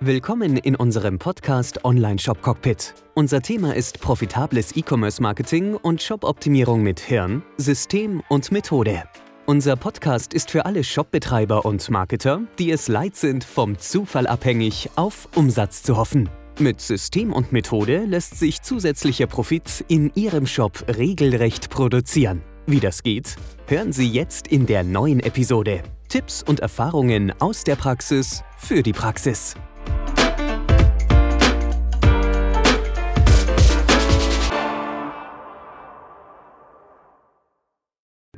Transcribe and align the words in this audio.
Willkommen 0.00 0.58
in 0.58 0.76
unserem 0.76 1.18
Podcast 1.18 1.84
Online 1.84 2.20
Shop 2.20 2.40
Cockpit. 2.40 2.94
Unser 3.14 3.42
Thema 3.42 3.74
ist 3.74 4.00
profitables 4.00 4.76
E-Commerce 4.76 5.20
Marketing 5.20 5.74
und 5.74 6.00
Shop-Optimierung 6.00 6.84
mit 6.84 7.00
Hirn, 7.00 7.42
System 7.56 8.22
und 8.28 8.52
Methode. 8.52 9.02
Unser 9.46 9.74
Podcast 9.74 10.34
ist 10.34 10.52
für 10.52 10.66
alle 10.66 10.84
Shopbetreiber 10.84 11.64
und 11.64 11.90
Marketer, 11.90 12.42
die 12.60 12.70
es 12.70 12.86
leid 12.86 13.16
sind, 13.16 13.42
vom 13.42 13.76
Zufall 13.76 14.28
abhängig 14.28 14.88
auf 14.94 15.28
Umsatz 15.34 15.82
zu 15.82 15.96
hoffen. 15.96 16.28
Mit 16.60 16.80
System 16.80 17.32
und 17.32 17.50
Methode 17.50 18.04
lässt 18.04 18.38
sich 18.38 18.62
zusätzlicher 18.62 19.26
Profit 19.26 19.84
in 19.88 20.12
Ihrem 20.14 20.46
Shop 20.46 20.84
regelrecht 20.96 21.70
produzieren. 21.70 22.42
Wie 22.66 22.78
das 22.78 23.02
geht, 23.02 23.34
hören 23.66 23.92
Sie 23.92 24.08
jetzt 24.08 24.46
in 24.46 24.64
der 24.64 24.84
neuen 24.84 25.18
Episode. 25.18 25.82
Tipps 26.08 26.44
und 26.44 26.60
Erfahrungen 26.60 27.32
aus 27.40 27.64
der 27.64 27.74
Praxis 27.74 28.44
für 28.58 28.84
die 28.84 28.92
Praxis. 28.92 29.56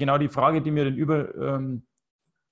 Genau 0.01 0.17
die 0.17 0.31
Frage, 0.31 0.63
die 0.63 0.71
mir 0.71 0.85
den 0.85 0.97
Über, 0.97 1.35
ähm, 1.35 1.87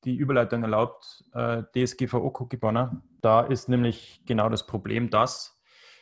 die 0.04 0.14
Überleitung 0.14 0.62
erlaubt, 0.62 1.24
äh, 1.32 1.62
DSGVO 1.74 2.30
Cookie 2.38 2.58
Banner, 2.58 3.02
da 3.22 3.40
ist 3.40 3.70
nämlich 3.70 4.22
genau 4.26 4.50
das 4.50 4.66
Problem, 4.66 5.08
dass, 5.08 5.58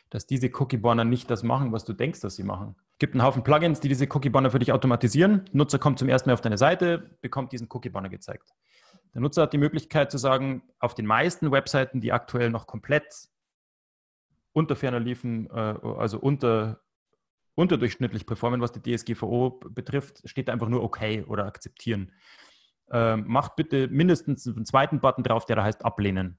dass 0.09 0.27
diese 0.27 0.51
Cookie 0.59 0.75
Banner 0.75 1.05
nicht 1.05 1.31
das 1.31 1.43
machen, 1.43 1.71
was 1.71 1.85
du 1.85 1.93
denkst, 1.93 2.19
dass 2.19 2.35
sie 2.35 2.43
machen. 2.43 2.75
Es 2.91 2.99
gibt 2.99 3.13
einen 3.13 3.23
Haufen 3.23 3.43
Plugins, 3.43 3.79
die 3.79 3.87
diese 3.87 4.07
Cookie 4.13 4.29
Banner 4.29 4.51
für 4.51 4.59
dich 4.59 4.73
automatisieren. 4.73 5.45
Nutzer 5.53 5.79
kommt 5.79 5.99
zum 5.99 6.09
ersten 6.09 6.27
Mal 6.29 6.33
auf 6.33 6.41
deine 6.41 6.57
Seite, 6.57 7.17
bekommt 7.21 7.53
diesen 7.53 7.69
Cookie 7.71 7.89
Banner 7.89 8.09
gezeigt. 8.09 8.53
Der 9.13 9.21
Nutzer 9.21 9.43
hat 9.43 9.53
die 9.53 9.57
Möglichkeit 9.57 10.11
zu 10.11 10.17
sagen, 10.17 10.63
auf 10.79 10.95
den 10.95 11.05
meisten 11.05 11.49
Webseiten, 11.53 12.01
die 12.01 12.11
aktuell 12.11 12.49
noch 12.49 12.67
komplett 12.67 13.29
unter 14.51 14.75
ferner 14.75 14.99
liefen, 14.99 15.49
äh, 15.49 15.53
also 15.53 16.19
unter, 16.19 16.81
unterdurchschnittlich 17.57 18.25
performen, 18.25 18.61
was 18.61 18.71
die 18.71 18.81
DSGVO 18.81 19.59
betrifft, 19.71 20.21
steht 20.25 20.49
einfach 20.49 20.69
nur 20.69 20.83
OK 20.83 20.99
oder 21.27 21.45
akzeptieren. 21.45 22.11
Ähm, 22.91 23.25
macht 23.27 23.55
bitte 23.55 23.87
mindestens 23.87 24.47
einen 24.47 24.65
zweiten 24.65 24.99
Button 24.99 25.23
drauf, 25.23 25.45
der 25.45 25.55
da 25.55 25.63
heißt 25.63 25.83
ablehnen. 25.83 26.37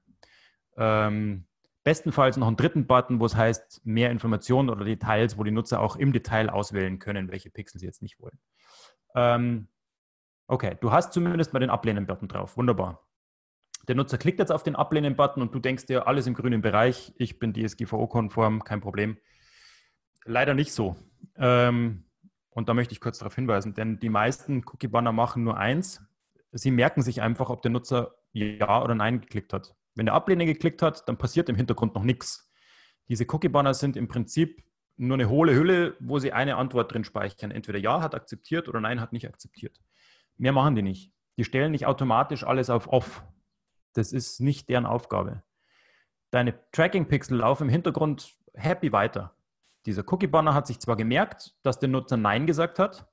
Ähm, 0.77 1.45
Bestenfalls 1.83 2.37
noch 2.37 2.47
einen 2.47 2.55
dritten 2.55 2.87
Button, 2.87 3.19
wo 3.19 3.25
es 3.25 3.35
heißt 3.35 3.81
mehr 3.85 4.11
Informationen 4.11 4.69
oder 4.69 4.85
Details, 4.85 5.37
wo 5.37 5.43
die 5.43 5.51
Nutzer 5.51 5.81
auch 5.81 5.97
im 5.97 6.13
Detail 6.13 6.49
auswählen 6.49 6.99
können, 6.99 7.31
welche 7.31 7.49
Pixel 7.49 7.79
sie 7.79 7.85
jetzt 7.85 8.01
nicht 8.01 8.19
wollen. 8.19 8.39
Ähm, 9.15 9.67
okay, 10.47 10.77
du 10.79 10.91
hast 10.91 11.13
zumindest 11.13 11.51
mal 11.51 11.59
den 11.59 11.69
Ablehnen-Button 11.69 12.27
drauf. 12.27 12.57
Wunderbar. 12.57 13.05
Der 13.87 13.95
Nutzer 13.95 14.17
klickt 14.17 14.39
jetzt 14.39 14.51
auf 14.51 14.63
den 14.63 14.75
Ablehnen-Button 14.75 15.41
und 15.41 15.53
du 15.53 15.59
denkst 15.59 15.85
dir, 15.85 16.07
alles 16.07 16.27
im 16.27 16.33
grünen 16.33 16.61
Bereich, 16.61 17.13
ich 17.17 17.39
bin 17.39 17.53
DSGVO-konform, 17.53 18.63
kein 18.63 18.81
Problem. 18.81 19.17
Leider 20.25 20.53
nicht 20.53 20.73
so. 20.73 20.95
Ähm, 21.37 22.03
und 22.49 22.69
da 22.69 22.73
möchte 22.73 22.93
ich 22.93 23.01
kurz 23.01 23.19
darauf 23.19 23.35
hinweisen, 23.35 23.73
denn 23.73 23.99
die 23.99 24.09
meisten 24.09 24.63
Cookie-Banner 24.65 25.11
machen 25.11 25.43
nur 25.43 25.57
eins. 25.57 26.01
Sie 26.51 26.71
merken 26.71 27.01
sich 27.01 27.21
einfach, 27.21 27.49
ob 27.49 27.61
der 27.61 27.71
Nutzer 27.71 28.15
Ja 28.33 28.83
oder 28.83 28.95
Nein 28.95 29.21
geklickt 29.21 29.53
hat. 29.53 29.75
Wenn 29.95 30.07
er 30.07 30.13
Ablehnen 30.13 30.47
geklickt 30.47 30.81
hat, 30.81 31.07
dann 31.07 31.17
passiert 31.17 31.49
im 31.49 31.55
Hintergrund 31.55 31.95
noch 31.95 32.03
nichts. 32.03 32.51
Diese 33.07 33.25
Cookie-Banner 33.25 33.73
sind 33.73 33.95
im 33.97 34.07
Prinzip 34.07 34.63
nur 34.97 35.15
eine 35.15 35.29
hohle 35.29 35.55
Hülle, 35.55 35.95
wo 35.99 36.19
sie 36.19 36.33
eine 36.33 36.57
Antwort 36.57 36.93
drin 36.93 37.03
speichern. 37.03 37.51
Entweder 37.51 37.79
Ja 37.79 38.01
hat 38.01 38.15
akzeptiert 38.15 38.67
oder 38.67 38.81
Nein 38.81 38.99
hat 38.99 39.13
nicht 39.13 39.27
akzeptiert. 39.27 39.79
Mehr 40.37 40.51
machen 40.51 40.75
die 40.75 40.81
nicht. 40.81 41.13
Die 41.37 41.45
stellen 41.45 41.71
nicht 41.71 41.85
automatisch 41.85 42.43
alles 42.43 42.69
auf 42.69 42.87
Off. 42.87 43.23
Das 43.93 44.11
ist 44.11 44.41
nicht 44.41 44.69
deren 44.69 44.85
Aufgabe. 44.85 45.43
Deine 46.31 46.53
Tracking-Pixel 46.71 47.37
laufen 47.37 47.63
im 47.63 47.69
Hintergrund 47.69 48.35
happy 48.53 48.91
weiter. 48.91 49.35
Dieser 49.89 50.03
Cookie-Banner 50.05 50.53
hat 50.53 50.67
sich 50.67 50.79
zwar 50.79 50.95
gemerkt, 50.95 51.55
dass 51.63 51.79
der 51.79 51.89
Nutzer 51.89 52.15
Nein 52.15 52.45
gesagt 52.45 52.77
hat, 52.77 53.09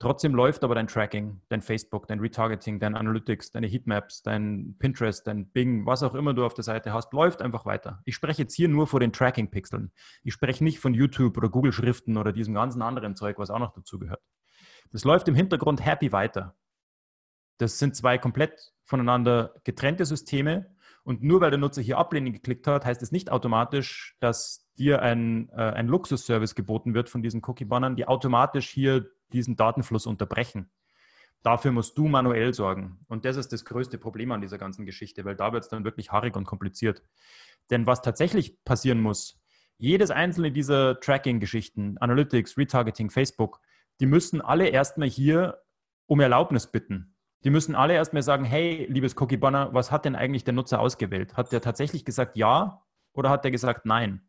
Trotzdem 0.00 0.32
läuft 0.32 0.62
aber 0.62 0.76
dein 0.76 0.86
Tracking, 0.86 1.40
dein 1.48 1.60
Facebook, 1.60 2.06
dein 2.06 2.18
Retargeting, 2.20 2.78
dein 2.78 2.94
Analytics, 2.94 3.50
deine 3.50 3.66
Heatmaps, 3.66 4.22
dein 4.22 4.76
Pinterest, 4.78 5.24
dein 5.26 5.50
Bing, 5.50 5.86
was 5.86 6.04
auch 6.04 6.14
immer 6.14 6.34
du 6.34 6.44
auf 6.44 6.54
der 6.54 6.62
Seite 6.62 6.92
hast, 6.92 7.12
läuft 7.12 7.40
einfach 7.40 7.66
weiter. 7.66 8.00
Ich 8.04 8.14
spreche 8.14 8.42
jetzt 8.42 8.54
hier 8.54 8.68
nur 8.68 8.86
vor 8.86 9.00
den 9.00 9.12
Tracking-Pixeln. 9.12 9.92
Ich 10.22 10.32
spreche 10.34 10.62
nicht 10.62 10.78
von 10.78 10.94
YouTube 10.94 11.36
oder 11.36 11.48
Google-Schriften 11.48 12.16
oder 12.16 12.32
diesem 12.32 12.54
ganzen 12.54 12.80
anderen 12.82 13.16
Zeug, 13.16 13.38
was 13.38 13.50
auch 13.50 13.58
noch 13.58 13.72
dazu 13.72 13.98
gehört. 13.98 14.22
Das 14.92 15.04
läuft 15.04 15.26
im 15.26 15.34
Hintergrund 15.36 15.84
happy 15.84 16.12
weiter. 16.12 16.56
Das 17.58 17.80
sind 17.80 17.96
zwei 17.96 18.18
komplett 18.18 18.72
voneinander 18.84 19.54
getrennte 19.64 20.04
Systeme. 20.04 20.76
Und 21.08 21.22
nur 21.22 21.40
weil 21.40 21.48
der 21.48 21.58
Nutzer 21.58 21.80
hier 21.80 21.96
Ablehnen 21.96 22.34
geklickt 22.34 22.66
hat, 22.66 22.84
heißt 22.84 23.00
es 23.00 23.12
nicht 23.12 23.32
automatisch, 23.32 24.14
dass 24.20 24.68
dir 24.76 25.00
ein, 25.00 25.48
äh, 25.52 25.54
ein 25.54 25.86
Luxusservice 25.88 26.54
geboten 26.54 26.92
wird 26.92 27.08
von 27.08 27.22
diesen 27.22 27.40
Cookie-Bannern, 27.42 27.96
die 27.96 28.06
automatisch 28.06 28.68
hier 28.68 29.08
diesen 29.32 29.56
Datenfluss 29.56 30.04
unterbrechen. 30.04 30.68
Dafür 31.42 31.72
musst 31.72 31.96
du 31.96 32.08
manuell 32.08 32.52
sorgen. 32.52 33.00
Und 33.08 33.24
das 33.24 33.38
ist 33.38 33.54
das 33.54 33.64
größte 33.64 33.96
Problem 33.96 34.32
an 34.32 34.42
dieser 34.42 34.58
ganzen 34.58 34.84
Geschichte, 34.84 35.24
weil 35.24 35.34
da 35.34 35.54
wird 35.54 35.62
es 35.62 35.70
dann 35.70 35.82
wirklich 35.82 36.12
haarig 36.12 36.36
und 36.36 36.44
kompliziert. 36.44 37.02
Denn 37.70 37.86
was 37.86 38.02
tatsächlich 38.02 38.62
passieren 38.64 39.00
muss, 39.00 39.40
jedes 39.78 40.10
einzelne 40.10 40.52
dieser 40.52 41.00
Tracking-Geschichten, 41.00 41.96
Analytics, 41.96 42.58
Retargeting, 42.58 43.08
Facebook, 43.08 43.60
die 44.00 44.06
müssen 44.06 44.42
alle 44.42 44.68
erstmal 44.68 45.08
hier 45.08 45.62
um 46.04 46.20
Erlaubnis 46.20 46.66
bitten. 46.66 47.14
Die 47.44 47.50
müssen 47.50 47.74
alle 47.74 47.94
erstmal 47.94 48.22
sagen, 48.22 48.44
hey, 48.44 48.86
liebes 48.88 49.16
Cookie 49.20 49.36
Banner, 49.36 49.72
was 49.72 49.92
hat 49.92 50.04
denn 50.04 50.16
eigentlich 50.16 50.44
der 50.44 50.54
Nutzer 50.54 50.80
ausgewählt? 50.80 51.36
Hat 51.36 51.52
der 51.52 51.60
tatsächlich 51.60 52.04
gesagt 52.04 52.36
ja 52.36 52.82
oder 53.12 53.30
hat 53.30 53.44
der 53.44 53.50
gesagt 53.50 53.86
nein? 53.86 54.28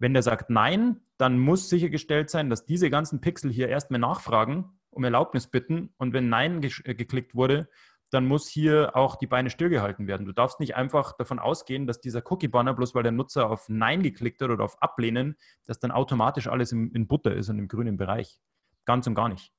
Wenn 0.00 0.14
der 0.14 0.22
sagt 0.22 0.48
Nein, 0.48 1.02
dann 1.18 1.38
muss 1.38 1.68
sichergestellt 1.68 2.30
sein, 2.30 2.48
dass 2.48 2.64
diese 2.64 2.88
ganzen 2.88 3.20
Pixel 3.20 3.52
hier 3.52 3.68
erstmal 3.68 4.00
nachfragen, 4.00 4.80
um 4.88 5.04
Erlaubnis 5.04 5.46
bitten. 5.46 5.92
Und 5.98 6.14
wenn 6.14 6.30
Nein 6.30 6.62
ge 6.62 6.72
äh, 6.84 6.94
geklickt 6.94 7.34
wurde, 7.34 7.68
dann 8.08 8.26
muss 8.26 8.48
hier 8.48 8.96
auch 8.96 9.16
die 9.16 9.26
Beine 9.26 9.50
stillgehalten 9.50 10.06
werden. 10.06 10.24
Du 10.24 10.32
darfst 10.32 10.58
nicht 10.58 10.74
einfach 10.74 11.12
davon 11.12 11.38
ausgehen, 11.38 11.86
dass 11.86 12.00
dieser 12.00 12.22
Cookie-Banner, 12.24 12.72
bloß 12.72 12.94
weil 12.94 13.02
der 13.02 13.12
Nutzer 13.12 13.50
auf 13.50 13.68
Nein 13.68 14.02
geklickt 14.02 14.40
hat 14.40 14.48
oder 14.48 14.64
auf 14.64 14.82
Ablehnen, 14.82 15.36
dass 15.66 15.78
dann 15.78 15.90
automatisch 15.90 16.48
alles 16.48 16.72
in 16.72 17.06
Butter 17.06 17.34
ist 17.34 17.50
und 17.50 17.58
im 17.58 17.68
grünen 17.68 17.98
Bereich. 17.98 18.40
Ganz 18.86 19.06
und 19.06 19.14
gar 19.14 19.28
nicht. 19.28 19.52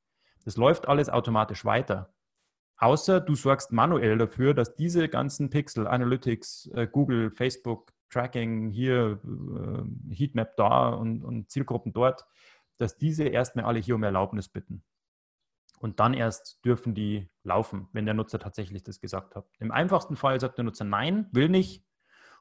Das 0.44 0.58
läuft 0.58 0.88
alles 0.88 1.08
automatisch 1.08 1.63
weiter. 1.66 2.13
Außer 2.81 3.22
du 3.22 3.36
sorgst 3.36 3.72
manuell 3.72 4.18
dafür, 4.18 4.56
dass 4.56 4.75
diese 4.75 5.08
ganzen 5.08 5.52
Pixel, 5.52 5.86
Analytics, 5.86 6.72
äh, 6.74 6.88
Google, 6.92 7.30
Facebook, 7.30 7.94
Tracking 8.09 8.72
hier, 8.72 9.19
äh, 9.24 10.16
Heatmap 10.16 10.58
da 10.58 10.90
und, 10.90 11.24
und 11.24 11.52
Zielgruppen 11.52 11.94
dort, 11.94 12.25
dass 12.78 12.97
diese 12.97 13.25
erstmal 13.25 13.66
alle 13.66 13.78
hier 13.80 13.94
um 13.94 14.02
Erlaubnis 14.02 14.50
bitten. 14.50 14.84
Und 15.78 16.00
dann 16.00 16.16
erst 16.16 16.66
dürfen 16.66 16.96
die 16.96 17.30
laufen, 17.44 17.88
wenn 17.94 18.06
der 18.06 18.16
Nutzer 18.16 18.40
tatsächlich 18.40 18.81
das 18.81 19.00
gesagt 19.00 19.36
hat. 19.36 19.46
Im 19.59 19.72
einfachsten 19.72 20.16
Fall 20.16 20.40
sagt 20.40 20.58
der 20.58 20.66
Nutzer 20.66 20.84
Nein, 20.84 21.28
will 21.31 21.50
nicht. 21.50 21.86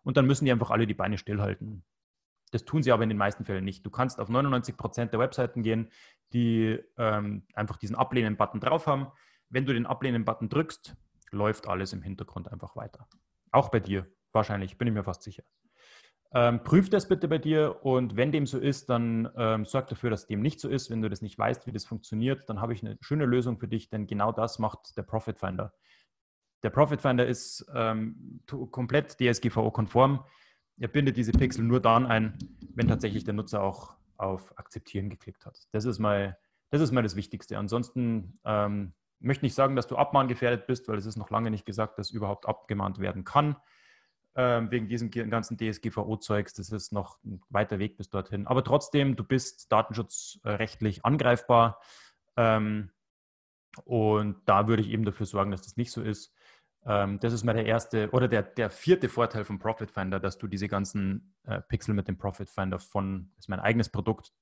Und 0.03 0.17
dann 0.17 0.27
müssen 0.27 0.47
die 0.47 0.53
einfach 0.53 0.71
alle 0.71 0.87
die 0.87 0.95
Beine 0.95 1.19
stillhalten. 1.19 1.85
Das 2.51 2.65
tun 2.65 2.83
sie 2.83 2.93
aber 2.93 3.03
in 3.03 3.11
den 3.11 3.19
meisten 3.19 3.45
Fällen 3.45 3.65
nicht. 3.65 3.85
Du 3.85 3.91
kannst 3.91 4.19
auf 4.21 4.31
99 4.31 4.79
Prozent 4.79 5.13
der 5.13 5.21
Webseiten 5.21 5.63
gehen, 5.63 5.91
die 6.33 6.79
ähm, 6.97 7.47
einfach 7.53 7.77
diesen 7.77 7.95
Ablehnen-Button 7.95 8.61
drauf 8.61 8.87
haben. 8.87 9.09
Wenn 9.51 9.67
du 9.67 9.75
den 9.75 9.87
Ablehnen-Button 9.87 10.49
drückst, 10.49 10.97
läuft 11.33 11.69
alles 11.69 11.93
im 11.93 12.03
Hintergrund 12.03 12.51
einfach 12.51 12.77
weiter. 12.77 13.09
Auch 13.51 13.69
bei 13.69 13.81
dir. 13.81 14.07
Wahrscheinlich, 14.33 14.79
bin 14.79 14.89
ich 14.89 14.95
mir 14.95 15.05
fast 15.05 15.23
sicher. 15.23 15.43
Ähm, 16.33 16.63
prüf 16.63 16.89
das 16.89 17.09
bitte 17.09 17.27
bei 17.27 17.39
dir 17.39 17.85
und 17.85 18.15
wenn 18.15 18.31
dem 18.31 18.47
so 18.47 18.59
ist, 18.59 18.89
dann 18.89 19.29
ähm, 19.37 19.65
sorg 19.65 19.89
dafür, 19.89 20.11
dass 20.11 20.29
dem 20.29 20.41
nicht 20.41 20.61
so 20.61 20.69
ist. 20.69 20.89
Wenn 20.89 21.03
du 21.03 21.11
das 21.11 21.23
nicht 21.23 21.37
weißt, 21.37 21.67
wie 21.67 21.73
das 21.73 21.85
funktioniert, 21.85 22.49
dann 22.49 22.61
habe 22.61 22.73
ich 22.73 22.85
eine 22.85 22.97
schöne 23.01 23.27
Lösung 23.27 23.59
für 23.59 23.67
dich, 23.67 23.89
denn 23.89 24.07
genau 24.07 24.31
das 24.31 24.61
macht 24.61 24.97
der 24.97 25.03
Profit 25.03 25.41
Finder. 25.41 25.75
Der 26.63 26.71
Profit 26.71 27.03
Finder 27.03 27.27
ist 27.27 27.67
ähm, 27.75 28.43
komplett 28.71 29.19
DSGVO-konform. 29.19 30.25
Er 30.79 30.89
bindet 30.89 31.17
diese 31.17 31.33
Pixel 31.33 31.65
nur 31.65 31.81
dann 31.81 32.07
ein, 32.07 32.39
wenn 32.75 32.87
tatsächlich 32.87 33.25
der 33.25 33.35
Nutzer 33.35 33.63
auch 33.63 33.97
auf 34.17 34.57
Akzeptieren 34.57 35.11
geklickt 35.11 35.45
hat. 35.47 35.59
Das 35.73 35.85
ist 35.85 35.99
mal 35.99 36.39
das, 36.71 36.81
ist 36.81 36.93
mal 36.93 37.03
das 37.03 37.17
Wichtigste. 37.17 37.59
Ansonsten 37.59 38.39
ähm, 38.45 38.93
möchte 39.21 39.45
nicht 39.45 39.55
sagen, 39.55 39.77
dass 39.77 39.87
du 39.87 39.97
abmahngefährdet 39.97 40.67
bist, 40.67 40.89
weil 40.89 40.99
es 40.99 41.07
ist 41.07 41.17
noch 41.17 41.31
lange 41.31 41.51
nicht 41.51 41.67
gesagt, 41.67 41.99
dass 41.99 42.11
überhaupt 42.11 42.47
abgemahnt 42.47 42.99
werden 42.99 43.25
kann 43.25 43.57
ähm, 44.35 44.71
wegen 44.71 44.89
diesem 44.89 45.11
ganzen 45.11 45.57
DSGVO-Zeugs. 45.57 46.55
Das 46.55 46.71
ist 46.71 46.93
noch 46.93 47.19
ein 47.25 47.43
weiter 47.49 47.79
Weg 47.79 47.97
bis 47.97 48.11
dorthin. 48.11 48.47
Aber 48.47 48.65
trotzdem, 48.65 49.17
du 49.17 49.25
bist 49.25 49.71
datenschutzrechtlich 49.73 51.05
angreifbar. 51.05 51.81
Ähm, 52.37 52.91
und 53.85 54.37
da 54.47 54.69
würde 54.69 54.83
ich 54.83 54.91
eben 54.91 55.05
dafür 55.05 55.27
sorgen, 55.27 55.51
dass 55.51 55.63
das 55.63 55.77
nicht 55.77 55.93
so 55.93 56.03
ist. 56.03 56.35
Ähm, 56.85 57.19
das 57.21 57.33
ist 57.33 57.45
mal 57.45 57.53
der 57.53 57.67
erste 57.67 58.11
oder 58.11 58.29
der, 58.29 58.43
der 58.43 58.71
vierte 58.71 59.09
Vorteil 59.09 59.45
vom 59.45 59.59
Profit 59.59 59.91
Finder, 59.91 60.19
dass 60.19 60.39
du 60.39 60.47
diese 60.47 60.69
ganzen 60.69 61.35
äh, 61.45 61.61
Pixel 61.61 61.95
mit 61.95 62.09
dem 62.09 62.17
Profit 62.17 62.49
Finder 62.49 62.79
von, 62.79 63.33
ist 63.39 63.49
mein 63.49 63.61
eigenes 63.61 63.91
Produkt, 63.91 64.33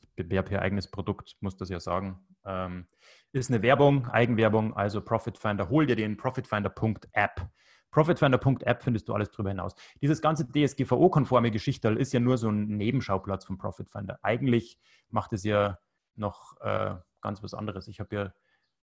ich 0.00 0.14
bewerbe 0.14 0.50
hier 0.50 0.62
eigenes 0.62 0.88
Produkt, 0.90 1.36
muss 1.40 1.56
das 1.56 1.68
ja 1.68 1.80
sagen, 1.80 2.26
ähm, 2.44 2.86
ist 3.32 3.50
eine 3.50 3.62
Werbung, 3.62 4.08
Eigenwerbung, 4.08 4.74
also 4.74 5.00
Profit 5.00 5.38
Finder, 5.38 5.68
hol 5.68 5.86
dir 5.86 5.96
den 5.96 6.16
profitfinder.app 6.16 7.50
Profitfinder.app 7.90 8.82
findest 8.82 9.08
du 9.08 9.14
alles 9.14 9.30
darüber 9.30 9.50
hinaus. 9.50 9.74
Dieses 10.00 10.20
ganze 10.20 10.46
DSGVO-konforme 10.46 11.50
Geschichte 11.50 11.88
ist 11.88 12.12
ja 12.12 12.20
nur 12.20 12.38
so 12.38 12.48
ein 12.48 12.76
Nebenschauplatz 12.76 13.44
von 13.44 13.58
Profitfinder. 13.58 14.18
Eigentlich 14.22 14.78
macht 15.08 15.32
es 15.32 15.42
ja 15.44 15.78
noch 16.14 16.56
äh, 16.60 16.94
ganz 17.20 17.42
was 17.42 17.54
anderes. 17.54 17.88
Ich 17.88 18.00
habe 18.00 18.14
ja 18.14 18.32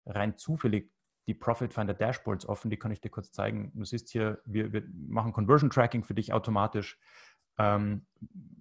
rein 0.06 0.38
zufällig 0.38 0.92
die 1.28 1.34
Profitfinder 1.34 1.94
Dashboards 1.94 2.48
offen, 2.48 2.70
die 2.70 2.78
kann 2.78 2.92
ich 2.92 3.02
dir 3.02 3.10
kurz 3.10 3.32
zeigen. 3.32 3.72
Du 3.76 3.84
siehst 3.84 4.10
hier, 4.10 4.42
wir, 4.46 4.72
wir 4.72 4.84
machen 5.08 5.34
Conversion 5.34 5.70
Tracking 5.70 6.04
für 6.04 6.14
dich 6.14 6.32
automatisch. 6.34 6.98
Ähm, 7.58 8.06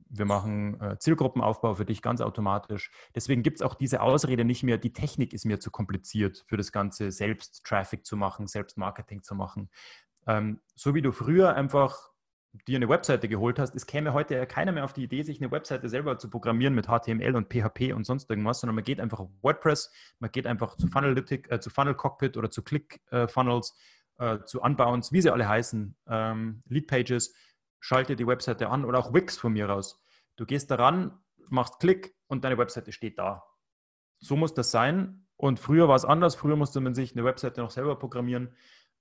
wir 0.09 0.25
machen 0.25 0.81
äh, 0.81 0.99
Zielgruppenaufbau 0.99 1.75
für 1.75 1.85
dich 1.85 2.03
ganz 2.03 2.21
automatisch. 2.21 2.91
Deswegen 3.15 3.43
gibt 3.43 3.57
es 3.57 3.63
auch 3.63 3.75
diese 3.75 4.01
Ausrede 4.01 4.45
nicht 4.45 4.63
mehr, 4.63 4.79
die 4.79 4.93
Technik 4.93 5.33
ist 5.33 5.45
mir 5.45 5.61
zu 5.61 5.71
kompliziert 5.71 6.45
für 6.47 6.57
das 6.57 6.73
Ganze, 6.73 7.11
selbst 7.11 7.65
Traffic 7.65 8.07
zu 8.07 8.17
machen, 8.17 8.47
selbst 8.47 8.79
Marketing 8.79 9.23
zu 9.23 9.35
machen. 9.35 9.71
Ähm, 10.27 10.61
so 10.75 10.95
wie 10.95 11.03
du 11.03 11.13
früher 11.13 11.55
einfach 11.55 12.11
dir 12.67 12.77
eine 12.77 12.89
Webseite 12.89 13.29
geholt 13.29 13.59
hast, 13.59 13.75
es 13.75 13.87
käme 13.87 14.13
heute 14.13 14.35
ja 14.35 14.47
keiner 14.47 14.73
mehr 14.73 14.85
auf 14.85 14.93
die 14.93 15.05
Idee, 15.05 15.23
sich 15.23 15.41
eine 15.41 15.51
Webseite 15.51 15.89
selber 15.89 16.19
zu 16.19 16.31
programmieren 16.31 16.75
mit 16.75 16.87
HTML 16.87 17.37
und 17.37 17.53
PHP 17.53 17.93
und 17.93 18.05
sonst 18.05 18.31
irgendwas, 18.31 18.61
sondern 18.61 18.77
man 18.77 18.85
geht 18.85 19.01
einfach 19.01 19.21
auf 19.21 19.31
WordPress, 19.43 19.93
man 20.19 20.31
geht 20.31 20.47
einfach 20.47 20.77
zu 20.77 20.89
Funnelytic, 20.89 21.51
äh, 21.51 21.61
zu 21.61 21.71
Funnel 21.71 21.95
Cockpit 21.95 22.37
oder 22.37 22.51
zu 22.51 22.63
Click 22.63 23.01
äh, 23.11 23.29
Funnels, 23.29 23.77
äh, 24.19 24.39
zu 24.45 24.63
Unbounce, 24.63 25.13
wie 25.13 25.21
sie 25.21 25.31
alle 25.31 25.49
heißen, 25.49 25.97
ähm, 26.09 26.63
Lead 26.69 26.87
Pages, 26.87 27.35
schalte 27.81 28.17
die 28.17 28.27
Webseite 28.27 28.69
an 28.69 28.85
oder 28.85 28.99
auch 28.99 29.15
Wix 29.15 29.39
von 29.39 29.53
mir 29.53 29.71
aus. 29.71 30.03
Du 30.37 30.47
gehst 30.47 30.71
daran, 30.71 31.19
machst 31.49 31.79
Klick 31.81 32.15
und 32.27 32.45
deine 32.45 32.59
Webseite 32.59 32.93
steht 32.93 33.19
da. 33.19 33.45
So 34.19 34.37
muss 34.37 34.55
das 34.55 34.71
sein. 34.71 35.27
Und 35.37 35.61
früher 35.61 35.89
war 35.89 35.97
es 35.97 36.05
anders. 36.05 36.35
Früher 36.35 36.57
musste 36.57 36.81
man 36.81 36.95
sich 36.95 37.13
eine 37.13 37.25
Webseite 37.25 37.61
noch 37.61 37.71
selber 37.71 37.99
programmieren. 37.99 38.55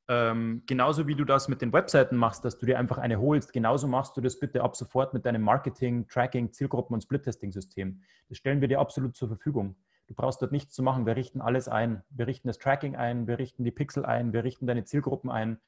Ähm, 0.07 0.63
genauso 0.67 1.07
wie 1.07 1.15
du 1.15 1.25
das 1.25 1.47
mit 1.47 1.61
den 1.61 1.73
Webseiten 1.73 2.15
machst, 2.15 2.45
dass 2.45 2.59
du 2.59 2.65
dir 2.67 2.77
einfach 2.77 2.99
eine 2.99 3.19
holst, 3.19 3.53
genauso 3.53 3.87
machst 3.87 4.15
du 4.15 4.21
das 4.21 4.39
bitte 4.39 4.61
ab 4.61 4.75
sofort 4.75 5.15
mit 5.15 5.25
deinem 5.25 5.41
Marketing, 5.41 6.07
Tracking, 6.07 6.51
Zielgruppen 6.51 6.93
und 6.93 7.01
Split-Testing-System. 7.01 8.01
Das 8.29 8.37
stellen 8.37 8.61
wir 8.61 8.67
dir 8.67 8.79
absolut 8.79 9.15
zur 9.15 9.29
Verfügung. 9.29 9.75
Du 10.07 10.13
brauchst 10.13 10.41
dort 10.43 10.51
nichts 10.51 10.75
zu 10.75 10.83
machen. 10.83 11.07
Wir 11.07 11.15
richten 11.15 11.41
alles 11.41 11.67
ein. 11.67 12.03
Wir 12.09 12.27
richten 12.27 12.47
das 12.47 12.59
Tracking 12.59 12.95
ein, 12.95 13.25
wir 13.25 13.39
richten 13.39 13.63
die 13.63 13.71
Pixel 13.71 14.05
ein, 14.05 14.33
wir 14.33 14.43
richten 14.43 14.67
deine 14.67 14.83
Zielgruppen 14.83 15.31
ein. 15.31 15.59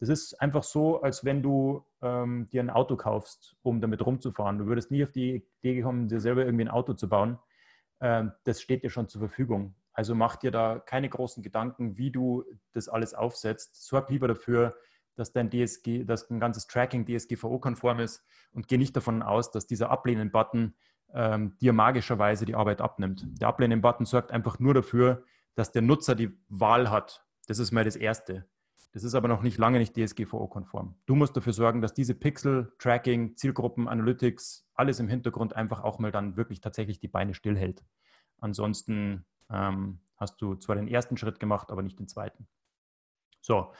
Das 0.00 0.08
ist 0.08 0.40
einfach 0.40 0.62
so, 0.62 1.02
als 1.02 1.24
wenn 1.24 1.42
du 1.42 1.86
ähm, 2.02 2.48
dir 2.50 2.62
ein 2.62 2.70
Auto 2.70 2.96
kaufst, 2.96 3.56
um 3.62 3.80
damit 3.80 4.04
rumzufahren. 4.04 4.58
Du 4.58 4.66
würdest 4.66 4.90
nie 4.90 5.04
auf 5.04 5.12
die 5.12 5.46
Idee 5.62 5.82
kommen, 5.82 6.08
dir 6.08 6.20
selber 6.20 6.44
irgendwie 6.44 6.64
ein 6.64 6.70
Auto 6.70 6.94
zu 6.94 7.08
bauen. 7.08 7.38
Ähm, 8.00 8.32
das 8.44 8.60
steht 8.60 8.82
dir 8.82 8.90
schon 8.90 9.08
zur 9.08 9.20
Verfügung. 9.20 9.74
Also 9.92 10.14
mach 10.14 10.36
dir 10.36 10.50
da 10.50 10.80
keine 10.80 11.08
großen 11.08 11.42
Gedanken, 11.42 11.96
wie 11.96 12.10
du 12.10 12.44
das 12.72 12.88
alles 12.88 13.14
aufsetzt. 13.14 13.86
Sorg 13.86 14.10
lieber 14.10 14.26
dafür, 14.26 14.76
dass 15.14 15.32
dein 15.32 15.50
DSG, 15.50 16.04
dass 16.04 16.28
ein 16.30 16.40
ganzes 16.40 16.66
Tracking 16.66 17.06
DSGVO-konform 17.06 18.00
ist 18.00 18.24
und 18.52 18.66
geh 18.66 18.76
nicht 18.76 18.96
davon 18.96 19.22
aus, 19.22 19.52
dass 19.52 19.68
dieser 19.68 19.90
Ablehnen-Button 19.90 20.74
ähm, 21.14 21.56
dir 21.60 21.72
magischerweise 21.72 22.44
die 22.44 22.56
Arbeit 22.56 22.80
abnimmt. 22.80 23.24
Der 23.40 23.48
Ablehnen-Button 23.48 24.06
sorgt 24.06 24.32
einfach 24.32 24.58
nur 24.58 24.74
dafür, 24.74 25.24
dass 25.54 25.70
der 25.70 25.82
Nutzer 25.82 26.16
die 26.16 26.36
Wahl 26.48 26.90
hat. 26.90 27.24
Das 27.46 27.60
ist 27.60 27.70
mal 27.70 27.84
das 27.84 27.94
Erste. 27.94 28.48
Das 28.94 29.02
ist 29.02 29.16
aber 29.16 29.26
noch 29.26 29.42
nicht 29.42 29.58
lange 29.58 29.80
nicht 29.80 29.96
DSGVO-konform. 29.96 30.94
Du 31.06 31.16
musst 31.16 31.36
dafür 31.36 31.52
sorgen, 31.52 31.82
dass 31.82 31.94
diese 31.94 32.14
Pixel, 32.14 32.72
Tracking, 32.78 33.36
Zielgruppen, 33.36 33.88
Analytics, 33.88 34.68
alles 34.74 35.00
im 35.00 35.08
Hintergrund 35.08 35.56
einfach 35.56 35.82
auch 35.82 35.98
mal 35.98 36.12
dann 36.12 36.36
wirklich 36.36 36.60
tatsächlich 36.60 37.00
die 37.00 37.08
Beine 37.08 37.34
stillhält. 37.34 37.84
Ansonsten 38.38 39.26
ähm, 39.50 39.98
hast 40.16 40.40
du 40.40 40.54
zwar 40.54 40.76
den 40.76 40.86
ersten 40.86 41.16
Schritt 41.16 41.40
gemacht, 41.40 41.72
aber 41.72 41.82
nicht 41.82 41.98
den 41.98 42.06
zweiten. 42.06 42.46
So, 43.40 43.72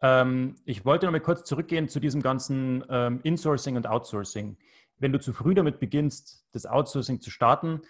ähm, 0.00 0.56
ich 0.64 0.84
wollte 0.84 1.06
noch 1.06 1.12
mal 1.12 1.20
kurz 1.20 1.44
zurückgehen 1.44 1.88
zu 1.88 2.00
diesem 2.00 2.20
ganzen 2.20 2.84
ähm, 2.88 3.20
Insourcing 3.22 3.76
und 3.76 3.86
Outsourcing. 3.86 4.58
Wenn 4.96 5.12
du 5.12 5.20
zu 5.20 5.32
früh 5.32 5.54
damit 5.54 5.78
beginnst, 5.78 6.48
das 6.50 6.66
Outsourcing 6.66 7.20
zu 7.20 7.30
starten, 7.30 7.82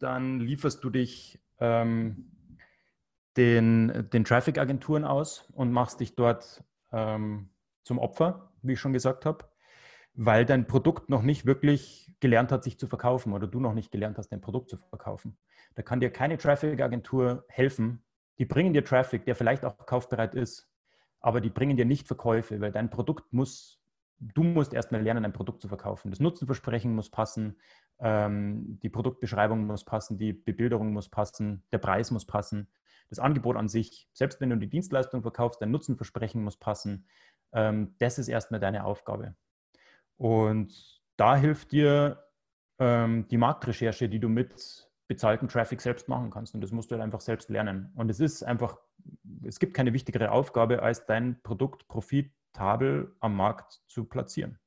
dann 0.00 0.40
lieferst 0.40 0.82
du 0.82 0.90
dich 0.90 1.40
ähm, 1.60 2.32
den, 3.38 4.10
den 4.12 4.24
Traffic-Agenturen 4.24 5.04
aus 5.04 5.48
und 5.54 5.72
machst 5.72 6.00
dich 6.00 6.14
dort 6.14 6.62
ähm, 6.92 7.48
zum 7.84 7.98
Opfer, 7.98 8.52
wie 8.60 8.74
ich 8.74 8.80
schon 8.80 8.92
gesagt 8.92 9.24
habe 9.24 9.48
weil 10.20 10.44
dein 10.44 10.66
Produkt 10.66 11.08
noch 11.08 11.22
nicht 11.22 11.46
wirklich 11.46 12.12
gelernt 12.18 12.50
hat, 12.50 12.64
sich 12.64 12.76
zu 12.76 12.88
verkaufen 12.88 13.32
oder 13.32 13.46
du 13.46 13.60
noch 13.60 13.72
nicht 13.72 13.92
gelernt 13.92 14.18
hast, 14.18 14.30
dein 14.30 14.40
Produkt 14.40 14.68
zu 14.68 14.76
verkaufen. 14.76 15.38
Da 15.76 15.82
kann 15.82 16.00
dir 16.00 16.10
keine 16.10 16.36
Traffic-Agentur 16.36 17.44
helfen. 17.48 18.02
Die 18.38 18.44
bringen 18.44 18.72
dir 18.72 18.84
Traffic, 18.84 19.24
der 19.26 19.36
vielleicht 19.36 19.64
auch 19.64 19.76
kaufbereit 19.86 20.34
ist, 20.34 20.68
aber 21.20 21.40
die 21.40 21.50
bringen 21.50 21.76
dir 21.76 21.84
nicht 21.84 22.08
Verkäufe, 22.08 22.60
weil 22.60 22.72
dein 22.72 22.90
Produkt 22.90 23.32
muss, 23.32 23.77
du 24.20 24.42
musst 24.42 24.74
erstmal 24.74 25.02
lernen, 25.02 25.22
dein 25.22 25.32
Produkt 25.32 25.62
zu 25.62 25.68
verkaufen. 25.68 26.10
Das 26.10 26.20
Nutzenversprechen 26.20 26.94
muss 26.94 27.10
passen, 27.10 27.56
ähm, 28.00 28.78
die 28.82 28.88
Produktbeschreibung 28.88 29.66
muss 29.66 29.84
passen, 29.84 30.18
die 30.18 30.32
Bebilderung 30.32 30.92
muss 30.92 31.08
passen, 31.08 31.62
der 31.72 31.78
Preis 31.78 32.10
muss 32.10 32.26
passen, 32.26 32.68
das 33.08 33.18
Angebot 33.18 33.56
an 33.56 33.68
sich, 33.68 34.08
selbst 34.12 34.40
wenn 34.40 34.50
du 34.50 34.56
die 34.56 34.68
Dienstleistung 34.68 35.22
verkaufst, 35.22 35.62
dein 35.62 35.70
Nutzenversprechen 35.70 36.42
muss 36.42 36.56
passen. 36.56 37.06
Ähm, 37.52 37.94
das 37.98 38.18
ist 38.18 38.28
erstmal 38.28 38.60
deine 38.60 38.84
Aufgabe. 38.84 39.34
Und 40.16 41.00
da 41.16 41.36
hilft 41.36 41.72
dir 41.72 42.24
ähm, 42.78 43.26
die 43.28 43.38
Marktrecherche, 43.38 44.08
die 44.08 44.20
du 44.20 44.28
mit 44.28 44.88
bezahltem 45.06 45.48
Traffic 45.48 45.80
selbst 45.80 46.08
machen 46.08 46.30
kannst. 46.30 46.54
Und 46.54 46.60
das 46.60 46.70
musst 46.70 46.90
du 46.90 46.94
halt 46.94 47.02
einfach 47.02 47.20
selbst 47.20 47.48
lernen. 47.48 47.90
Und 47.94 48.10
es 48.10 48.20
ist 48.20 48.42
einfach, 48.42 48.78
es 49.42 49.58
gibt 49.58 49.74
keine 49.74 49.94
wichtigere 49.94 50.30
Aufgabe, 50.30 50.82
als 50.82 51.06
dein 51.06 51.40
Produkt 51.42 51.88
profitabel 52.58 53.14
am 53.20 53.36
Markt 53.36 53.80
zu 53.86 54.04
platzieren. 54.04 54.58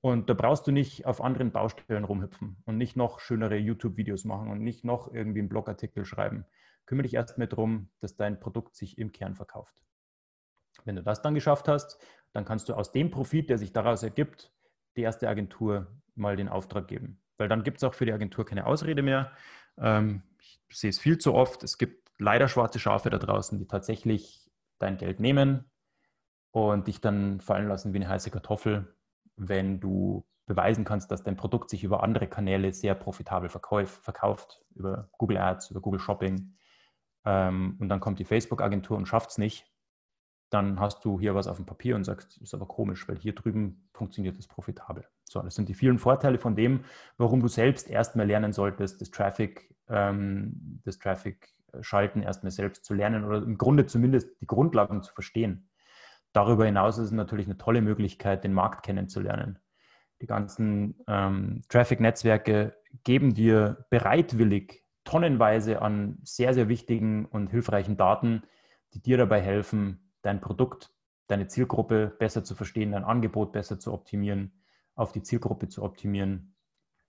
Und 0.00 0.30
da 0.30 0.34
brauchst 0.34 0.66
du 0.66 0.72
nicht 0.72 1.04
auf 1.04 1.20
anderen 1.20 1.50
Baustellen 1.50 2.04
rumhüpfen 2.04 2.62
und 2.64 2.78
nicht 2.78 2.96
noch 2.96 3.18
schönere 3.18 3.56
YouTube-Videos 3.56 4.24
machen 4.24 4.50
und 4.50 4.60
nicht 4.60 4.84
noch 4.84 5.12
irgendwie 5.12 5.40
einen 5.40 5.48
Blogartikel 5.48 6.04
schreiben. 6.04 6.44
Kümmere 6.84 7.02
dich 7.02 7.14
erstmal 7.14 7.48
darum, 7.48 7.90
dass 8.00 8.16
dein 8.16 8.38
Produkt 8.38 8.76
sich 8.76 8.98
im 8.98 9.10
Kern 9.10 9.34
verkauft. 9.34 9.82
Wenn 10.84 10.94
du 10.94 11.02
das 11.02 11.22
dann 11.22 11.34
geschafft 11.34 11.66
hast, 11.66 11.98
dann 12.32 12.44
kannst 12.44 12.68
du 12.68 12.74
aus 12.74 12.92
dem 12.92 13.10
Profit, 13.10 13.50
der 13.50 13.58
sich 13.58 13.72
daraus 13.72 14.04
ergibt, 14.04 14.52
die 14.96 15.02
erste 15.02 15.28
Agentur 15.28 15.88
mal 16.14 16.36
den 16.36 16.48
Auftrag 16.48 16.86
geben. 16.86 17.20
Weil 17.38 17.48
dann 17.48 17.64
gibt 17.64 17.78
es 17.78 17.84
auch 17.84 17.94
für 17.94 18.06
die 18.06 18.12
Agentur 18.12 18.44
keine 18.44 18.66
Ausrede 18.66 19.02
mehr. 19.02 19.32
Ähm, 19.76 20.22
ich 20.38 20.78
sehe 20.78 20.90
es 20.90 21.00
viel 21.00 21.18
zu 21.18 21.34
oft. 21.34 21.64
Es 21.64 21.78
gibt 21.78 22.12
leider 22.18 22.46
schwarze 22.46 22.78
Schafe 22.78 23.10
da 23.10 23.18
draußen, 23.18 23.58
die 23.58 23.66
tatsächlich 23.66 24.48
dein 24.78 24.98
Geld 24.98 25.18
nehmen 25.18 25.64
und 26.56 26.86
dich 26.86 27.02
dann 27.02 27.38
fallen 27.42 27.68
lassen 27.68 27.92
wie 27.92 27.98
eine 27.98 28.08
heiße 28.08 28.30
Kartoffel, 28.30 28.86
wenn 29.36 29.78
du 29.78 30.24
beweisen 30.46 30.86
kannst, 30.86 31.10
dass 31.10 31.22
dein 31.22 31.36
Produkt 31.36 31.68
sich 31.68 31.84
über 31.84 32.02
andere 32.02 32.28
Kanäle 32.28 32.72
sehr 32.72 32.94
profitabel 32.94 33.50
verkauft, 33.50 34.64
über 34.74 35.10
Google 35.18 35.36
Ads, 35.36 35.70
über 35.72 35.82
Google 35.82 36.00
Shopping. 36.00 36.54
Ähm, 37.26 37.76
und 37.78 37.90
dann 37.90 38.00
kommt 38.00 38.20
die 38.20 38.24
Facebook-Agentur 38.24 38.96
und 38.96 39.04
schafft 39.04 39.32
es 39.32 39.38
nicht, 39.38 39.70
dann 40.48 40.80
hast 40.80 41.04
du 41.04 41.20
hier 41.20 41.34
was 41.34 41.46
auf 41.46 41.56
dem 41.56 41.66
Papier 41.66 41.94
und 41.94 42.04
sagst, 42.04 42.38
ist 42.38 42.54
aber 42.54 42.64
komisch, 42.64 43.06
weil 43.06 43.18
hier 43.18 43.34
drüben 43.34 43.90
funktioniert 43.92 44.38
es 44.38 44.48
profitabel. 44.48 45.06
So, 45.24 45.42
das 45.42 45.56
sind 45.56 45.68
die 45.68 45.74
vielen 45.74 45.98
Vorteile 45.98 46.38
von 46.38 46.56
dem, 46.56 46.84
warum 47.18 47.40
du 47.40 47.48
selbst 47.48 47.90
erstmal 47.90 48.26
lernen 48.26 48.54
solltest, 48.54 49.02
das 49.02 49.10
Traffic, 49.10 49.76
ähm, 49.90 50.80
das 50.86 50.98
Traffic 50.98 51.54
schalten 51.82 52.22
erstmal 52.22 52.50
selbst 52.50 52.86
zu 52.86 52.94
lernen 52.94 53.26
oder 53.26 53.42
im 53.42 53.58
Grunde 53.58 53.84
zumindest 53.84 54.40
die 54.40 54.46
Grundlagen 54.46 55.02
zu 55.02 55.12
verstehen. 55.12 55.68
Darüber 56.36 56.66
hinaus 56.66 56.98
ist 56.98 57.06
es 57.06 57.12
natürlich 57.12 57.46
eine 57.46 57.56
tolle 57.56 57.80
Möglichkeit, 57.80 58.44
den 58.44 58.52
Markt 58.52 58.84
kennenzulernen. 58.84 59.58
Die 60.20 60.26
ganzen 60.26 61.02
ähm, 61.08 61.62
Traffic-Netzwerke 61.70 62.76
geben 63.04 63.32
dir 63.32 63.86
bereitwillig 63.88 64.84
tonnenweise 65.04 65.80
an 65.80 66.18
sehr, 66.24 66.52
sehr 66.52 66.68
wichtigen 66.68 67.24
und 67.24 67.48
hilfreichen 67.48 67.96
Daten, 67.96 68.42
die 68.92 69.00
dir 69.00 69.16
dabei 69.16 69.40
helfen, 69.40 70.12
dein 70.20 70.42
Produkt, 70.42 70.92
deine 71.26 71.46
Zielgruppe 71.46 72.14
besser 72.18 72.44
zu 72.44 72.54
verstehen, 72.54 72.92
dein 72.92 73.04
Angebot 73.04 73.52
besser 73.52 73.78
zu 73.78 73.94
optimieren, 73.94 74.62
auf 74.94 75.12
die 75.12 75.22
Zielgruppe 75.22 75.68
zu 75.68 75.82
optimieren. 75.82 76.54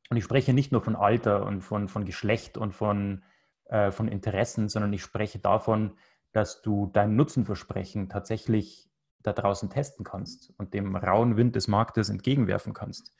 Und 0.10 0.16
ich 0.16 0.24
spreche 0.24 0.54
nicht 0.54 0.72
nur 0.72 0.82
von 0.82 0.96
Alter 0.96 1.46
und 1.46 1.64
von, 1.64 1.90
von 1.90 2.06
Geschlecht 2.06 2.58
und 2.58 2.72
von, 2.72 3.26
äh, 3.66 3.92
von 3.92 4.08
Interessen, 4.08 4.70
sondern 4.70 4.94
ich 4.94 5.02
spreche 5.02 5.40
davon, 5.40 5.98
dass 6.32 6.62
du 6.62 6.90
dein 6.94 7.18
Nutzenversprechen 7.18 8.08
tatsächlich 8.08 8.87
da 9.28 9.34
draußen 9.34 9.70
testen 9.70 10.06
kannst 10.06 10.54
und 10.58 10.74
dem 10.74 10.96
rauen 10.96 11.38
Wind 11.38 11.56
des 11.56 11.68
Marktes 11.68 12.10
entgegenwerfen 12.10 12.74
kannst. 12.74 13.14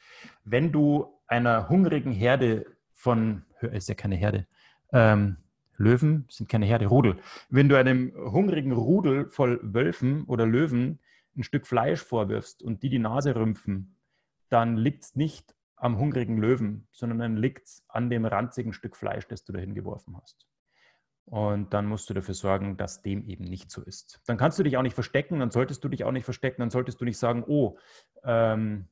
Wenn 0.44 0.72
du 0.72 1.20
einer 1.28 1.70
hungrigen 1.70 2.12
Herde 2.12 2.66
von, 2.94 3.44
ist 3.62 3.90
ja 3.90 3.96
keine 3.96 4.16
Herde, 4.16 4.48
ähm, 4.94 5.38
Löwen 5.78 6.26
sind 6.30 6.50
keine 6.50 6.66
Herde, 6.66 6.88
Rudel. 6.88 7.18
Wenn 7.50 7.70
du 7.70 7.78
einem 7.78 8.12
hungrigen 8.16 8.72
Rudel 8.72 9.30
voll 9.30 9.60
Wölfen 9.62 10.24
oder 10.24 10.46
Löwen 10.46 11.00
ein 11.36 11.44
Stück 11.44 11.68
Fleisch 11.68 12.02
vorwirfst 12.02 12.64
und 12.64 12.82
die 12.82 12.90
die 12.90 13.00
Nase 13.00 13.36
rümpfen, 13.36 13.96
dann 14.50 14.78
liegt 14.78 15.04
es 15.04 15.16
nicht 15.16 15.56
am 15.76 16.00
hungrigen 16.00 16.38
Löwen, 16.40 16.88
sondern 16.92 17.20
dann 17.20 17.38
liegt 17.38 17.68
es 17.68 17.84
an 17.90 18.10
dem 18.10 18.26
ranzigen 18.26 18.74
Stück 18.74 18.96
Fleisch, 18.96 19.28
das 19.28 19.44
du 19.44 19.54
dahin 19.54 19.76
geworfen 19.76 20.18
hast. 20.20 20.48
Und 21.30 21.74
dann 21.74 21.88
musst 21.88 22.10
du 22.10 22.14
dafür 22.14 22.34
sorgen, 22.34 22.78
dass 22.78 23.02
dem 23.02 23.26
eben 23.26 23.44
nicht 23.44 23.70
so 23.70 23.82
ist. 23.82 24.22
Dann 24.28 24.38
kannst 24.38 24.58
du 24.60 24.64
dich 24.64 24.78
auch 24.78 24.82
nicht 24.82 24.94
verstecken, 24.94 25.40
dann 25.40 25.52
solltest 25.52 25.84
du 25.84 25.90
dich 25.90 26.06
auch 26.06 26.14
nicht 26.14 26.24
verstecken, 26.24 26.62
dann 26.62 26.70
solltest 26.70 27.02
du 27.02 27.06
nicht 27.06 27.18
sagen, 27.18 27.44
oh, 27.46 27.78
ähm, 28.24 28.88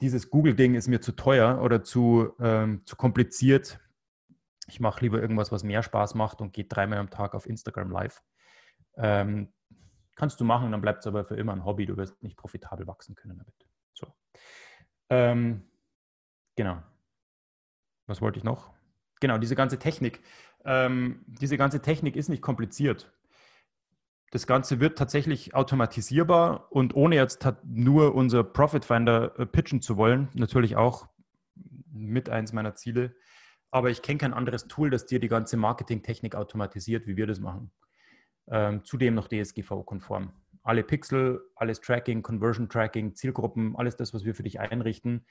dieses 0.00 0.30
Google-Ding 0.30 0.74
ist 0.74 0.88
mir 0.88 1.00
zu 1.00 1.12
teuer 1.12 1.62
oder 1.62 1.84
zu, 1.84 2.32
ähm, 2.40 2.82
zu 2.86 2.96
kompliziert. 2.96 3.78
Ich 4.66 4.80
mache 4.80 5.00
lieber 5.02 5.20
irgendwas, 5.22 5.52
was 5.52 5.62
mehr 5.62 5.84
Spaß 5.84 6.16
macht 6.16 6.40
und 6.40 6.52
gehe 6.52 6.64
dreimal 6.64 6.98
am 6.98 7.10
Tag 7.10 7.36
auf 7.36 7.46
Instagram 7.46 7.92
live. 7.92 8.20
Ähm, 8.96 9.52
kannst 10.16 10.40
du 10.40 10.44
machen, 10.44 10.72
dann 10.72 10.80
bleibt 10.80 11.00
es 11.00 11.06
aber 11.06 11.24
für 11.24 11.36
immer 11.36 11.52
ein 11.52 11.64
Hobby. 11.64 11.86
Du 11.86 11.96
wirst 11.96 12.20
nicht 12.20 12.36
profitabel 12.36 12.88
wachsen 12.88 13.14
können 13.14 13.38
damit. 13.38 13.54
So. 13.94 14.08
Ähm, 15.08 15.70
genau. 16.56 16.82
Was 18.06 18.20
wollte 18.20 18.38
ich 18.38 18.44
noch? 18.44 18.72
Genau, 19.20 19.38
diese 19.38 19.54
ganze 19.54 19.78
Technik. 19.78 20.20
Ähm, 20.64 21.24
diese 21.26 21.56
ganze 21.56 21.80
Technik 21.80 22.16
ist 22.16 22.28
nicht 22.28 22.42
kompliziert. 22.42 23.12
Das 24.30 24.46
Ganze 24.46 24.78
wird 24.78 24.96
tatsächlich 24.96 25.54
automatisierbar 25.54 26.70
und 26.70 26.94
ohne 26.94 27.16
jetzt 27.16 27.46
nur 27.64 28.14
unser 28.14 28.44
Profit 28.44 28.84
Finder 28.84 29.38
äh, 29.38 29.46
pitchen 29.46 29.82
zu 29.82 29.96
wollen, 29.96 30.28
natürlich 30.34 30.76
auch 30.76 31.08
mit 31.92 32.28
eins 32.28 32.52
meiner 32.52 32.76
Ziele. 32.76 33.14
Aber 33.72 33.90
ich 33.90 34.02
kenne 34.02 34.18
kein 34.18 34.34
anderes 34.34 34.68
Tool, 34.68 34.90
das 34.90 35.06
dir 35.06 35.20
die 35.20 35.28
ganze 35.28 35.56
Marketingtechnik 35.56 36.34
automatisiert, 36.34 37.06
wie 37.06 37.16
wir 37.16 37.26
das 37.26 37.40
machen. 37.40 37.72
Ähm, 38.48 38.84
zudem 38.84 39.14
noch 39.14 39.28
DSGVO-konform. 39.28 40.32
Alle 40.62 40.84
Pixel, 40.84 41.40
alles 41.56 41.80
Tracking, 41.80 42.22
Conversion 42.22 42.68
Tracking, 42.68 43.14
Zielgruppen, 43.14 43.76
alles 43.76 43.96
das, 43.96 44.12
was 44.12 44.24
wir 44.24 44.34
für 44.34 44.42
dich 44.42 44.60
einrichten, 44.60 45.24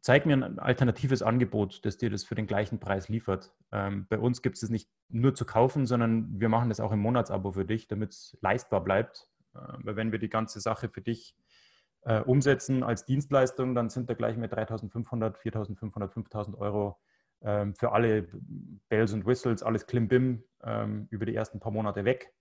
zeig 0.00 0.26
mir 0.26 0.34
ein 0.34 0.58
alternatives 0.58 1.22
Angebot, 1.22 1.84
das 1.84 1.98
dir 1.98 2.10
das 2.10 2.24
für 2.24 2.34
den 2.34 2.46
gleichen 2.46 2.80
Preis 2.80 3.08
liefert. 3.08 3.52
Ähm, 3.70 4.06
bei 4.08 4.18
uns 4.18 4.42
gibt 4.42 4.56
es 4.56 4.62
es 4.62 4.70
nicht 4.70 4.88
nur 5.08 5.34
zu 5.34 5.44
kaufen, 5.44 5.86
sondern 5.86 6.40
wir 6.40 6.48
machen 6.48 6.70
das 6.70 6.80
auch 6.80 6.92
im 6.92 7.00
Monatsabo 7.00 7.52
für 7.52 7.64
dich, 7.64 7.88
damit 7.88 8.12
es 8.12 8.38
leistbar 8.40 8.82
bleibt. 8.82 9.28
Äh, 9.54 9.58
weil 9.82 9.96
wenn 9.96 10.12
wir 10.12 10.18
die 10.18 10.30
ganze 10.30 10.60
Sache 10.60 10.88
für 10.88 11.02
dich 11.02 11.36
äh, 12.02 12.20
umsetzen 12.20 12.82
als 12.82 13.04
Dienstleistung, 13.04 13.74
dann 13.74 13.90
sind 13.90 14.08
da 14.08 14.14
gleich 14.14 14.36
mit 14.36 14.52
3.500, 14.52 15.36
4.500, 15.36 16.12
5.000 16.12 16.56
Euro 16.56 16.98
ähm, 17.42 17.74
für 17.74 17.92
alle 17.92 18.28
Bells 18.88 19.12
und 19.12 19.26
Whistles, 19.26 19.62
alles 19.62 19.86
Klimbim 19.86 20.42
ähm, 20.64 21.06
über 21.10 21.26
die 21.26 21.34
ersten 21.34 21.60
paar 21.60 21.72
Monate 21.72 22.04
weg. 22.04 22.32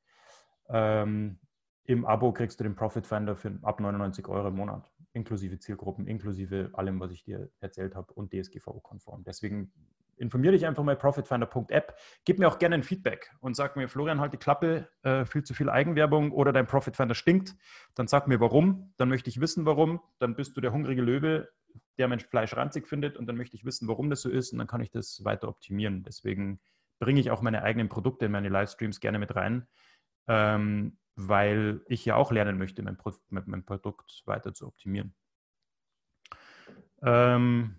Ähm, 0.70 1.40
Im 1.84 2.06
Abo 2.06 2.32
kriegst 2.32 2.60
du 2.60 2.64
den 2.64 2.76
Profit 2.76 3.06
Finder 3.06 3.36
für 3.36 3.60
ab 3.64 3.80
99 3.82 4.28
Euro 4.30 4.48
im 4.48 4.56
Monat 4.56 4.90
inklusive 5.14 5.60
Zielgruppen, 5.60 6.08
inklusive 6.08 6.70
allem, 6.74 7.00
was 7.00 7.12
ich 7.12 7.24
dir 7.24 7.50
erzählt 7.60 7.96
habe 7.96 8.14
und 8.14 8.34
DSGVO-konform. 8.34 9.24
Deswegen 9.24 9.72
informiere 10.18 10.54
dich 10.54 10.66
einfach 10.66 10.84
mal 10.84 10.96
profitfinder.app. 10.96 11.98
Gib 12.26 12.40
mir 12.40 12.48
auch 12.48 12.60
gerne 12.60 12.76
ein 12.76 12.84
Feedback 12.84 13.32
und 13.40 13.56
sag 13.56 13.76
mir, 13.76 13.90
Florian, 13.90 14.22
halt 14.22 14.34
die 14.34 14.38
Klappe, 14.38 14.88
äh, 15.02 15.26
viel 15.26 15.44
zu 15.44 15.54
viel 15.54 15.70
Eigenwerbung 15.70 16.32
oder 16.32 16.54
dein 16.54 16.68
Profitfinder 16.68 17.16
stinkt. 17.16 17.56
Dann 17.96 18.08
sag 18.08 18.28
mir 18.28 18.40
warum, 18.40 18.94
dann 18.98 19.10
möchte 19.10 19.30
ich 19.30 19.42
wissen, 19.42 19.66
warum. 19.66 20.00
Dann 20.20 20.36
bist 20.36 20.56
du 20.56 20.62
der 20.62 20.72
hungrige 20.72 21.02
Löwe, 21.02 21.50
der 21.98 22.08
Mensch 22.08 22.26
Fleisch 22.26 22.56
ranzig 22.56 22.88
findet 22.88 23.18
und 23.18 23.26
dann 23.28 23.36
möchte 23.36 23.56
ich 23.56 23.66
wissen, 23.66 23.88
warum 23.88 24.10
das 24.10 24.22
so 24.22 24.30
ist 24.30 24.52
und 24.52 24.60
dann 24.60 24.68
kann 24.68 24.82
ich 24.82 24.92
das 24.92 25.24
weiter 25.26 25.48
optimieren. 25.48 26.04
Deswegen 26.04 26.60
bringe 27.00 27.20
ich 27.20 27.32
auch 27.32 27.42
meine 27.42 27.64
eigenen 27.64 27.90
Produkte 27.90 28.26
in 28.26 28.32
meine 28.32 28.50
Livestreams 28.50 29.00
gerne 29.00 29.18
mit 29.18 29.36
rein. 29.36 29.68
Ähm, 30.28 30.98
weil 31.28 31.82
ich 31.88 32.06
ja 32.06 32.16
auch 32.16 32.32
lernen 32.32 32.58
möchte, 32.58 32.82
mein, 32.84 32.98
Pro 32.98 33.12
mein 33.30 33.66
Produkt 33.66 34.24
weiter 34.26 34.54
zu 34.54 34.68
optimieren. 34.68 35.14
Ähm, 37.04 37.76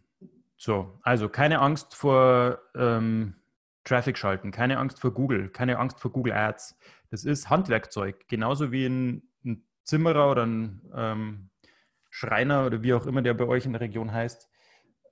so, 0.57 0.99
also 1.03 1.29
keine 1.29 1.61
Angst 1.61 1.95
vor 1.95 2.59
ähm, 2.75 3.35
Traffic 3.85 4.17
schalten, 4.17 4.51
keine 4.51 4.79
Angst 4.79 5.01
vor 5.01 5.13
Google, 5.13 5.49
keine 5.49 5.79
Angst 5.79 6.01
vor 6.01 6.13
Google 6.13 6.33
Ads. 6.33 6.79
Das 7.11 7.25
ist 7.25 7.51
Handwerkzeug, 7.51 8.29
genauso 8.29 8.71
wie 8.73 8.87
ein, 8.87 9.23
ein 9.45 9.67
Zimmerer 9.85 10.31
oder 10.31 10.47
ein 10.47 10.83
ähm, 10.95 11.51
Schreiner 12.11 12.67
oder 12.67 12.83
wie 12.83 12.95
auch 12.95 13.07
immer 13.07 13.23
der 13.23 13.35
bei 13.35 13.47
euch 13.47 13.67
in 13.67 13.73
der 13.73 13.81
Region 13.81 14.13
heißt, 14.13 14.49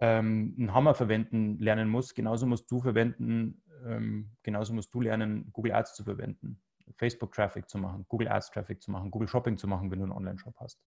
ähm, 0.00 0.54
einen 0.58 0.74
Hammer 0.74 0.94
verwenden 0.94 1.58
lernen 1.58 1.88
muss. 1.88 2.14
Genauso 2.14 2.46
musst 2.46 2.70
du 2.70 2.80
verwenden, 2.80 3.62
ähm, 3.86 4.30
genauso 4.42 4.72
musst 4.72 4.94
du 4.94 5.00
lernen, 5.00 5.50
Google 5.52 5.72
Ads 5.72 5.94
zu 5.94 6.04
verwenden. 6.04 6.60
Facebook-Traffic 6.96 7.68
zu 7.68 7.78
machen, 7.78 8.06
Google 8.08 8.28
Ads-Traffic 8.28 8.82
zu 8.82 8.90
machen, 8.90 9.10
Google 9.10 9.28
Shopping 9.28 9.56
zu 9.56 9.66
machen, 9.66 9.90
wenn 9.90 9.98
du 9.98 10.04
einen 10.04 10.12
Online-Shop 10.12 10.54
hast. 10.58 10.80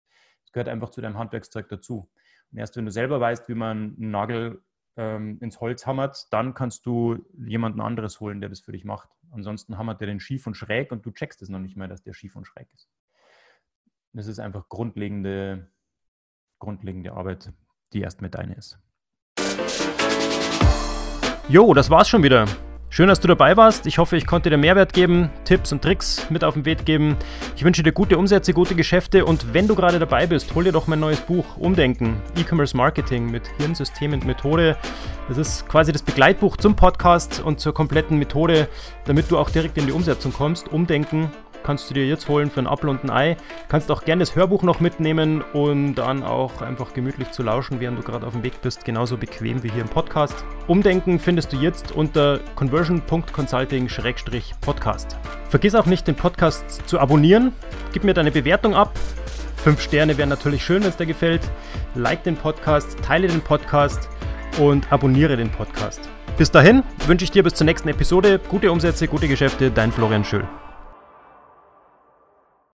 Das 0.42 0.52
gehört 0.52 0.68
einfach 0.68 0.90
zu 0.90 1.00
deinem 1.00 1.18
Handwerkszeug 1.18 1.68
dazu. 1.68 2.10
Und 2.50 2.58
erst 2.58 2.76
wenn 2.76 2.84
du 2.84 2.90
selber 2.90 3.20
weißt, 3.20 3.48
wie 3.48 3.54
man 3.54 3.94
einen 3.96 4.10
Nagel 4.10 4.62
ähm, 4.96 5.38
ins 5.40 5.60
Holz 5.60 5.86
hammert, 5.86 6.32
dann 6.32 6.54
kannst 6.54 6.84
du 6.86 7.24
jemanden 7.38 7.80
anderes 7.80 8.20
holen, 8.20 8.40
der 8.40 8.50
das 8.50 8.60
für 8.60 8.72
dich 8.72 8.84
macht. 8.84 9.08
Ansonsten 9.30 9.78
hammert 9.78 10.00
der 10.00 10.08
den 10.08 10.20
schief 10.20 10.46
und 10.46 10.54
schräg 10.54 10.92
und 10.92 11.06
du 11.06 11.10
checkst 11.10 11.40
es 11.42 11.48
noch 11.48 11.60
nicht 11.60 11.76
mehr, 11.76 11.88
dass 11.88 12.02
der 12.02 12.12
schief 12.12 12.36
und 12.36 12.46
schräg 12.46 12.68
ist. 12.74 12.90
Das 14.12 14.26
ist 14.26 14.38
einfach 14.38 14.68
grundlegende, 14.68 15.70
grundlegende 16.58 17.14
Arbeit, 17.14 17.52
die 17.94 18.02
erst 18.02 18.20
mit 18.20 18.34
deine 18.34 18.54
ist. 18.54 18.78
Jo, 21.48 21.72
das 21.74 21.88
war's 21.88 22.08
schon 22.08 22.22
wieder. 22.22 22.46
Schön, 22.94 23.08
dass 23.08 23.20
du 23.20 23.26
dabei 23.26 23.56
warst. 23.56 23.86
Ich 23.86 23.96
hoffe, 23.96 24.18
ich 24.18 24.26
konnte 24.26 24.50
dir 24.50 24.58
Mehrwert 24.58 24.92
geben, 24.92 25.30
Tipps 25.46 25.72
und 25.72 25.80
Tricks 25.80 26.26
mit 26.28 26.44
auf 26.44 26.52
den 26.52 26.66
Weg 26.66 26.84
geben. 26.84 27.16
Ich 27.56 27.64
wünsche 27.64 27.82
dir 27.82 27.92
gute 27.92 28.18
Umsätze, 28.18 28.52
gute 28.52 28.74
Geschäfte 28.74 29.24
und 29.24 29.54
wenn 29.54 29.66
du 29.66 29.74
gerade 29.74 29.98
dabei 29.98 30.26
bist, 30.26 30.54
hol 30.54 30.64
dir 30.64 30.72
doch 30.72 30.88
mein 30.88 31.00
neues 31.00 31.22
Buch 31.22 31.56
Umdenken, 31.56 32.20
E-Commerce 32.36 32.76
Marketing 32.76 33.30
mit 33.30 33.48
Hirnsystem 33.56 34.12
und 34.12 34.26
Methode. 34.26 34.76
Das 35.26 35.38
ist 35.38 35.66
quasi 35.70 35.90
das 35.90 36.02
Begleitbuch 36.02 36.58
zum 36.58 36.76
Podcast 36.76 37.40
und 37.42 37.60
zur 37.60 37.72
kompletten 37.72 38.18
Methode, 38.18 38.68
damit 39.06 39.30
du 39.30 39.38
auch 39.38 39.48
direkt 39.48 39.78
in 39.78 39.86
die 39.86 39.92
Umsetzung 39.92 40.34
kommst. 40.34 40.68
Umdenken 40.68 41.30
kannst 41.62 41.90
du 41.90 41.94
dir 41.94 42.06
jetzt 42.06 42.28
holen 42.28 42.50
für 42.50 42.60
ein 42.60 42.66
Apfel 42.66 42.90
und 42.90 43.04
ein 43.04 43.10
Ei. 43.10 43.36
Kannst 43.68 43.90
auch 43.90 44.04
gerne 44.04 44.20
das 44.20 44.36
Hörbuch 44.36 44.62
noch 44.62 44.80
mitnehmen 44.80 45.42
und 45.52 45.94
dann 45.94 46.22
auch 46.22 46.60
einfach 46.62 46.94
gemütlich 46.94 47.30
zu 47.30 47.42
lauschen, 47.42 47.80
während 47.80 47.98
du 47.98 48.02
gerade 48.02 48.26
auf 48.26 48.32
dem 48.32 48.42
Weg 48.42 48.60
bist. 48.62 48.84
Genauso 48.84 49.16
bequem 49.16 49.62
wie 49.62 49.70
hier 49.70 49.82
im 49.82 49.88
Podcast. 49.88 50.44
Umdenken 50.66 51.18
findest 51.18 51.52
du 51.52 51.56
jetzt 51.56 51.92
unter 51.92 52.40
conversion.consulting-podcast. 52.54 55.16
Vergiss 55.48 55.74
auch 55.74 55.86
nicht, 55.86 56.06
den 56.06 56.14
Podcast 56.14 56.88
zu 56.88 56.98
abonnieren. 56.98 57.52
Gib 57.92 58.04
mir 58.04 58.14
deine 58.14 58.30
Bewertung 58.30 58.74
ab. 58.74 58.92
Fünf 59.56 59.80
Sterne 59.80 60.18
wären 60.18 60.28
natürlich 60.28 60.64
schön, 60.64 60.82
wenn 60.82 60.90
es 60.90 60.96
dir 60.96 61.06
gefällt. 61.06 61.42
Like 61.94 62.24
den 62.24 62.36
Podcast, 62.36 62.98
teile 63.02 63.28
den 63.28 63.40
Podcast 63.40 64.08
und 64.58 64.92
abonniere 64.92 65.36
den 65.36 65.50
Podcast. 65.50 66.08
Bis 66.38 66.50
dahin 66.50 66.82
wünsche 67.06 67.24
ich 67.24 67.30
dir 67.30 67.42
bis 67.42 67.54
zur 67.54 67.66
nächsten 67.66 67.88
Episode 67.88 68.40
gute 68.48 68.72
Umsätze, 68.72 69.06
gute 69.06 69.28
Geschäfte, 69.28 69.70
dein 69.70 69.92
Florian 69.92 70.24
Schöll. 70.24 70.48